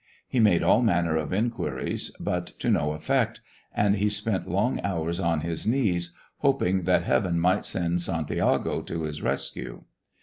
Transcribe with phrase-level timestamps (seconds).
[0.27, 5.19] He made all manner of inquiries, but to no effect, and he spent long hours
[5.19, 9.83] on his knees, hoping that Heaven might send Santiago to his rescue.